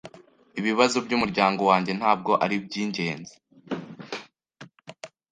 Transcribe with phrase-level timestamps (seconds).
[0.59, 3.35] Ibibazo byumuryango wanjye ntabwo aribyingenzi.